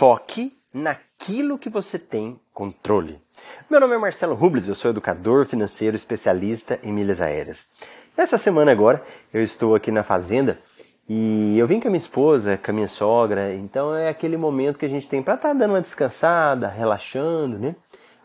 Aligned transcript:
Foque 0.00 0.56
naquilo 0.72 1.58
que 1.58 1.68
você 1.68 1.98
tem 1.98 2.40
controle. 2.54 3.20
Meu 3.68 3.78
nome 3.78 3.96
é 3.96 3.98
Marcelo 3.98 4.34
Rubles, 4.34 4.66
eu 4.66 4.74
sou 4.74 4.90
educador 4.90 5.44
financeiro 5.44 5.94
especialista 5.94 6.80
em 6.82 6.90
milhas 6.90 7.20
aéreas. 7.20 7.68
Essa 8.16 8.38
semana 8.38 8.72
agora 8.72 9.04
eu 9.30 9.42
estou 9.42 9.74
aqui 9.74 9.90
na 9.90 10.02
fazenda 10.02 10.58
e 11.06 11.54
eu 11.58 11.66
vim 11.66 11.78
com 11.78 11.88
a 11.88 11.90
minha 11.90 12.00
esposa, 12.00 12.56
com 12.56 12.70
a 12.70 12.74
minha 12.74 12.88
sogra, 12.88 13.52
então 13.52 13.94
é 13.94 14.08
aquele 14.08 14.38
momento 14.38 14.78
que 14.78 14.86
a 14.86 14.88
gente 14.88 15.06
tem 15.06 15.22
para 15.22 15.34
estar 15.34 15.48
tá 15.48 15.54
dando 15.54 15.72
uma 15.72 15.82
descansada, 15.82 16.66
relaxando, 16.66 17.58
né? 17.58 17.76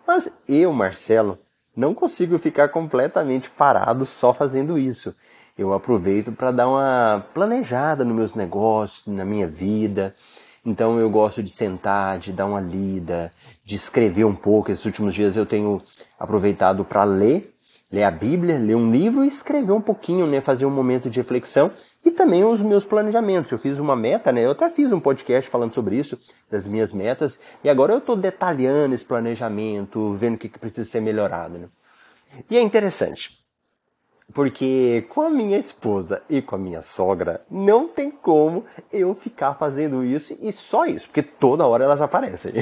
Mas 0.07 0.41
eu, 0.47 0.71
Marcelo, 0.71 1.37
não 1.75 1.93
consigo 1.93 2.39
ficar 2.39 2.69
completamente 2.69 3.49
parado 3.49 4.05
só 4.05 4.33
fazendo 4.33 4.79
isso. 4.79 5.13
Eu 5.57 5.73
aproveito 5.73 6.31
para 6.31 6.51
dar 6.51 6.69
uma 6.69 7.25
planejada 7.33 8.05
nos 8.05 8.15
meus 8.15 8.33
negócios, 8.33 9.05
na 9.05 9.25
minha 9.25 9.45
vida. 9.45 10.15
Então 10.65 10.99
eu 10.99 11.09
gosto 11.09 11.43
de 11.43 11.51
sentar, 11.51 12.17
de 12.17 12.33
dar 12.33 12.47
uma 12.47 12.59
lida, 12.59 13.31
de 13.63 13.75
escrever 13.75 14.23
um 14.23 14.35
pouco. 14.35 14.71
Esses 14.71 14.83
últimos 14.83 15.13
dias 15.13 15.35
eu 15.35 15.45
tenho 15.45 15.81
aproveitado 16.19 16.83
para 16.83 17.03
ler, 17.03 17.53
ler 17.91 18.03
a 18.03 18.09
Bíblia, 18.09 18.57
ler 18.57 18.75
um 18.75 18.91
livro 18.91 19.23
e 19.23 19.27
escrever 19.27 19.71
um 19.71 19.81
pouquinho, 19.81 20.25
né, 20.25 20.41
fazer 20.41 20.65
um 20.65 20.71
momento 20.71 21.07
de 21.09 21.19
reflexão 21.19 21.71
e 22.03 22.09
também 22.09 22.43
os 22.43 22.61
meus 22.61 22.83
planejamentos. 22.83 23.51
Eu 23.51 23.59
fiz 23.59 23.79
uma 23.79 23.95
meta, 23.95 24.31
né? 24.31 24.45
Eu 24.45 24.51
até 24.51 24.67
fiz 24.69 24.91
um 24.91 24.99
podcast 24.99 25.49
falando 25.49 25.73
sobre 25.73 25.97
isso, 25.97 26.17
das 26.49 26.67
minhas 26.67 26.91
metas, 26.91 27.39
e 27.63 27.69
agora 27.69 27.93
eu 27.93 27.99
estou 27.99 28.15
detalhando 28.15 28.95
esse 28.95 29.05
planejamento, 29.05 30.15
vendo 30.15 30.35
o 30.35 30.37
que, 30.37 30.49
que 30.49 30.59
precisa 30.59 30.89
ser 30.89 30.99
melhorado. 30.99 31.59
Né? 31.59 31.67
E 32.49 32.57
é 32.57 32.61
interessante. 32.61 33.44
Porque 34.33 35.05
com 35.09 35.21
a 35.21 35.29
minha 35.29 35.57
esposa 35.57 36.21
e 36.29 36.41
com 36.41 36.55
a 36.55 36.59
minha 36.59 36.81
sogra, 36.81 37.41
não 37.49 37.87
tem 37.87 38.09
como 38.09 38.65
eu 38.91 39.13
ficar 39.13 39.53
fazendo 39.53 40.03
isso 40.03 40.35
e 40.41 40.51
só 40.51 40.85
isso, 40.85 41.07
porque 41.07 41.21
toda 41.21 41.67
hora 41.67 41.83
elas 41.83 42.01
aparecem. 42.01 42.53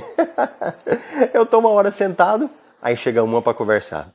eu 1.34 1.46
tô 1.46 1.60
uma 1.60 1.70
hora 1.70 1.90
sentado, 1.90 2.50
aí 2.82 2.98
chega 2.98 3.24
uma 3.24 3.42
para 3.42 3.54
conversar. 3.54 4.14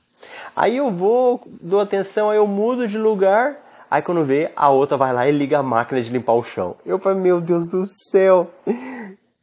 Aí 0.54 0.76
eu 0.76 0.90
vou, 0.90 1.40
dou 1.60 1.80
atenção, 1.80 2.30
aí 2.30 2.36
eu 2.36 2.46
mudo 2.46 2.86
de 2.86 2.98
lugar, 2.98 3.56
aí 3.90 4.02
quando 4.02 4.24
vê, 4.24 4.52
a 4.54 4.68
outra 4.68 4.96
vai 4.96 5.12
lá 5.12 5.28
e 5.28 5.32
liga 5.32 5.58
a 5.58 5.62
máquina 5.62 6.02
de 6.02 6.10
limpar 6.10 6.34
o 6.34 6.44
chão. 6.44 6.76
Eu 6.84 6.98
falei, 6.98 7.18
meu 7.18 7.40
Deus 7.40 7.66
do 7.66 7.84
céu! 7.86 8.50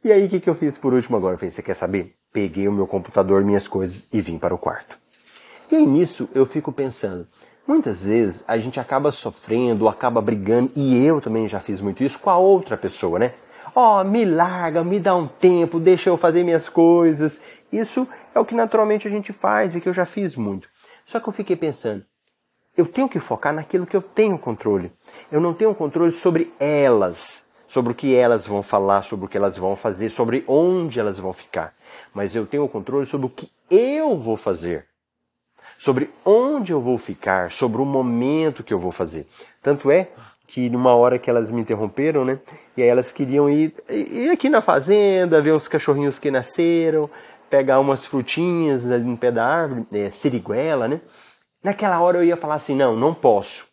E 0.04 0.12
aí 0.12 0.26
o 0.26 0.28
que, 0.28 0.38
que 0.38 0.48
eu 0.48 0.54
fiz 0.54 0.78
por 0.78 0.94
último 0.94 1.16
agora? 1.16 1.34
Eu 1.34 1.38
falei, 1.38 1.50
você 1.50 1.62
quer 1.62 1.74
saber? 1.74 2.14
Peguei 2.32 2.68
o 2.68 2.72
meu 2.72 2.86
computador, 2.86 3.42
minhas 3.42 3.66
coisas 3.66 4.06
e 4.12 4.20
vim 4.20 4.38
para 4.38 4.54
o 4.54 4.58
quarto. 4.58 4.96
E 5.70 5.78
nisso 5.78 6.28
eu 6.32 6.46
fico 6.46 6.70
pensando, 6.70 7.26
Muitas 7.66 8.04
vezes 8.04 8.44
a 8.46 8.56
gente 8.58 8.78
acaba 8.78 9.10
sofrendo, 9.10 9.88
acaba 9.88 10.20
brigando, 10.20 10.70
e 10.76 11.04
eu 11.04 11.20
também 11.20 11.48
já 11.48 11.58
fiz 11.58 11.80
muito 11.80 12.04
isso 12.04 12.16
com 12.16 12.30
a 12.30 12.38
outra 12.38 12.76
pessoa, 12.76 13.18
né? 13.18 13.34
Ó, 13.74 14.00
oh, 14.00 14.04
me 14.04 14.24
larga, 14.24 14.84
me 14.84 15.00
dá 15.00 15.16
um 15.16 15.26
tempo, 15.26 15.80
deixa 15.80 16.08
eu 16.08 16.16
fazer 16.16 16.44
minhas 16.44 16.68
coisas. 16.68 17.40
Isso 17.72 18.06
é 18.32 18.38
o 18.38 18.44
que 18.44 18.54
naturalmente 18.54 19.08
a 19.08 19.10
gente 19.10 19.32
faz 19.32 19.74
e 19.74 19.80
que 19.80 19.88
eu 19.88 19.92
já 19.92 20.06
fiz 20.06 20.36
muito. 20.36 20.68
Só 21.04 21.18
que 21.18 21.28
eu 21.28 21.32
fiquei 21.32 21.56
pensando, 21.56 22.04
eu 22.76 22.86
tenho 22.86 23.08
que 23.08 23.18
focar 23.18 23.52
naquilo 23.52 23.84
que 23.84 23.96
eu 23.96 24.02
tenho 24.02 24.38
controle. 24.38 24.92
Eu 25.30 25.40
não 25.40 25.52
tenho 25.52 25.74
controle 25.74 26.12
sobre 26.12 26.54
elas, 26.60 27.48
sobre 27.66 27.90
o 27.90 27.96
que 27.96 28.14
elas 28.14 28.46
vão 28.46 28.62
falar, 28.62 29.02
sobre 29.02 29.26
o 29.26 29.28
que 29.28 29.36
elas 29.36 29.58
vão 29.58 29.74
fazer, 29.74 30.08
sobre 30.08 30.44
onde 30.46 31.00
elas 31.00 31.18
vão 31.18 31.32
ficar. 31.32 31.74
Mas 32.14 32.36
eu 32.36 32.46
tenho 32.46 32.68
controle 32.68 33.06
sobre 33.06 33.26
o 33.26 33.30
que 33.30 33.50
eu 33.68 34.16
vou 34.16 34.36
fazer 34.36 34.86
sobre 35.78 36.10
onde 36.24 36.72
eu 36.72 36.80
vou 36.80 36.98
ficar, 36.98 37.50
sobre 37.50 37.80
o 37.80 37.84
momento 37.84 38.64
que 38.64 38.72
eu 38.72 38.78
vou 38.78 38.92
fazer. 38.92 39.26
Tanto 39.62 39.90
é 39.90 40.08
que 40.46 40.70
numa 40.70 40.94
hora 40.94 41.18
que 41.18 41.28
elas 41.28 41.50
me 41.50 41.60
interromperam, 41.60 42.24
né? 42.24 42.38
E 42.76 42.82
aí 42.82 42.88
elas 42.88 43.10
queriam 43.10 43.50
ir, 43.50 43.74
ir 43.88 44.30
aqui 44.30 44.48
na 44.48 44.62
fazenda, 44.62 45.42
ver 45.42 45.52
os 45.52 45.66
cachorrinhos 45.66 46.18
que 46.18 46.30
nasceram, 46.30 47.10
pegar 47.50 47.80
umas 47.80 48.06
frutinhas 48.06 48.84
ali 48.90 49.04
no 49.04 49.16
pé 49.16 49.32
da 49.32 49.44
árvore, 49.44 49.86
é, 49.92 50.10
siriguela, 50.10 50.86
né? 50.86 51.00
Naquela 51.62 52.00
hora 52.00 52.18
eu 52.18 52.24
ia 52.24 52.36
falar 52.36 52.54
assim, 52.54 52.76
não, 52.76 52.96
não 52.96 53.12
posso. 53.12 53.66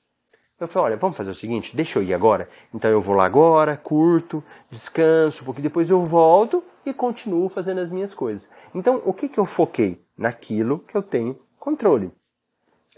Eu 0.60 0.68
falei, 0.68 0.92
olha, 0.92 0.98
vamos 0.98 1.18
fazer 1.18 1.30
o 1.30 1.36
seguinte, 1.36 1.76
deixa 1.76 2.00
eu 2.00 2.04
ir 2.04 2.14
agora. 2.14 2.48
Então 2.74 2.90
eu 2.90 3.02
vou 3.02 3.16
lá 3.16 3.26
agora, 3.26 3.76
curto, 3.76 4.44
descanso, 4.72 5.44
porque 5.44 5.62
depois 5.62 5.90
eu 5.90 6.04
volto 6.04 6.64
e 6.86 6.94
continuo 6.94 7.50
fazendo 7.50 7.82
as 7.82 7.90
minhas 7.90 8.14
coisas. 8.14 8.50
Então, 8.74 9.02
o 9.06 9.14
que, 9.14 9.28
que 9.28 9.38
eu 9.38 9.46
foquei? 9.46 10.02
Naquilo 10.18 10.80
que 10.80 10.96
eu 10.96 11.02
tenho 11.02 11.38
controle. 11.64 12.12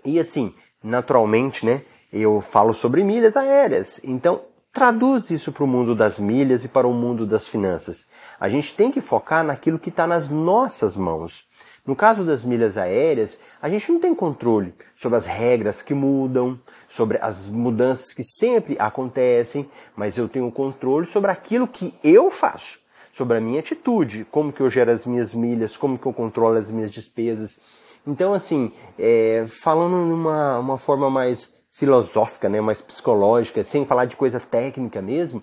E 0.03 0.19
assim, 0.19 0.51
naturalmente, 0.83 1.63
né, 1.63 1.83
eu 2.11 2.41
falo 2.41 2.73
sobre 2.73 3.03
milhas 3.03 3.37
aéreas. 3.37 4.01
Então, 4.03 4.41
traduz 4.73 5.29
isso 5.29 5.51
para 5.51 5.63
o 5.63 5.67
mundo 5.67 5.93
das 5.93 6.17
milhas 6.17 6.65
e 6.65 6.67
para 6.67 6.87
o 6.87 6.93
mundo 6.93 7.27
das 7.27 7.47
finanças. 7.47 8.07
A 8.39 8.49
gente 8.49 8.75
tem 8.75 8.91
que 8.91 9.01
focar 9.01 9.43
naquilo 9.43 9.77
que 9.77 9.89
está 9.89 10.07
nas 10.07 10.29
nossas 10.29 10.95
mãos. 10.95 11.45
No 11.85 11.95
caso 11.95 12.25
das 12.25 12.43
milhas 12.43 12.75
aéreas, 12.75 13.39
a 13.61 13.69
gente 13.69 13.91
não 13.91 13.99
tem 13.99 14.15
controle 14.15 14.73
sobre 14.95 15.19
as 15.19 15.27
regras 15.27 15.83
que 15.83 15.93
mudam, 15.93 16.59
sobre 16.89 17.19
as 17.21 17.47
mudanças 17.51 18.15
que 18.15 18.23
sempre 18.23 18.75
acontecem, 18.79 19.69
mas 19.95 20.17
eu 20.17 20.27
tenho 20.27 20.51
controle 20.51 21.05
sobre 21.05 21.29
aquilo 21.29 21.67
que 21.67 21.93
eu 22.03 22.31
faço, 22.31 22.79
sobre 23.15 23.37
a 23.37 23.41
minha 23.41 23.59
atitude, 23.59 24.25
como 24.29 24.51
que 24.51 24.61
eu 24.61 24.69
gero 24.69 24.91
as 24.91 25.05
minhas 25.05 25.33
milhas, 25.33 25.77
como 25.77 25.97
que 25.97 26.05
eu 26.05 26.13
controlo 26.13 26.57
as 26.57 26.69
minhas 26.69 26.91
despesas. 26.91 27.59
Então, 28.05 28.33
assim, 28.33 28.71
é, 28.99 29.45
falando 29.47 30.05
de 30.07 30.13
uma, 30.13 30.59
uma 30.59 30.77
forma 30.77 31.09
mais 31.09 31.63
filosófica, 31.71 32.47
né, 32.47 32.61
mais 32.61 32.81
psicológica, 32.81 33.63
sem 33.63 33.85
falar 33.85 34.05
de 34.05 34.15
coisa 34.15 34.39
técnica 34.39 35.01
mesmo, 35.01 35.41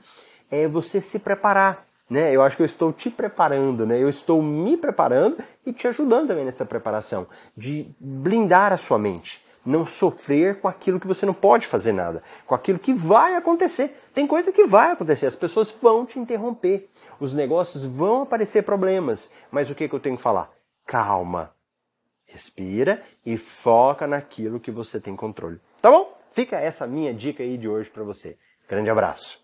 é 0.50 0.68
você 0.68 1.00
se 1.00 1.18
preparar. 1.18 1.86
Né? 2.08 2.34
Eu 2.34 2.42
acho 2.42 2.56
que 2.56 2.62
eu 2.62 2.66
estou 2.66 2.92
te 2.92 3.10
preparando, 3.10 3.86
né? 3.86 3.98
eu 3.98 4.08
estou 4.08 4.42
me 4.42 4.76
preparando 4.76 5.38
e 5.64 5.72
te 5.72 5.88
ajudando 5.88 6.28
também 6.28 6.44
nessa 6.44 6.66
preparação, 6.66 7.26
de 7.56 7.86
blindar 7.98 8.72
a 8.72 8.76
sua 8.76 8.98
mente. 8.98 9.42
Não 9.64 9.86
sofrer 9.86 10.60
com 10.60 10.68
aquilo 10.68 10.98
que 10.98 11.06
você 11.06 11.24
não 11.24 11.34
pode 11.34 11.66
fazer 11.66 11.92
nada, 11.92 12.22
com 12.46 12.54
aquilo 12.54 12.78
que 12.78 12.92
vai 12.92 13.36
acontecer. 13.36 14.00
Tem 14.12 14.26
coisa 14.26 14.52
que 14.52 14.66
vai 14.66 14.92
acontecer, 14.92 15.26
as 15.26 15.36
pessoas 15.36 15.70
vão 15.70 16.04
te 16.04 16.18
interromper, 16.18 16.88
os 17.20 17.32
negócios 17.32 17.84
vão 17.84 18.22
aparecer 18.22 18.62
problemas. 18.62 19.30
Mas 19.50 19.70
o 19.70 19.74
que, 19.74 19.88
que 19.88 19.94
eu 19.94 20.00
tenho 20.00 20.16
que 20.16 20.22
falar? 20.22 20.50
Calma, 20.86 21.52
Respira 22.32 23.02
e 23.26 23.36
foca 23.36 24.06
naquilo 24.06 24.58
que 24.58 24.70
você 24.70 24.98
tem 24.98 25.14
controle. 25.14 25.60
Tá 25.82 25.90
bom? 25.90 26.18
Fica 26.32 26.58
essa 26.58 26.86
minha 26.86 27.12
dica 27.12 27.42
aí 27.42 27.58
de 27.58 27.68
hoje 27.68 27.90
para 27.90 28.02
você. 28.02 28.38
Grande 28.66 28.88
abraço. 28.88 29.41